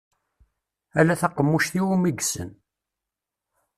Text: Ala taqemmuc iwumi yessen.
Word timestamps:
Ala 0.99 1.15
taqemmuc 1.21 1.65
iwumi 1.79 2.11
yessen. 2.17 2.49